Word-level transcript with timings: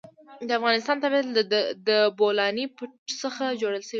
د 0.47 0.49
افغانستان 0.59 0.97
طبیعت 1.03 1.25
له 1.35 1.41
د 1.89 1.89
بولان 2.19 2.57
پټي 2.77 3.13
څخه 3.23 3.43
جوړ 3.61 3.73
شوی 3.73 3.81
دی. 3.85 3.87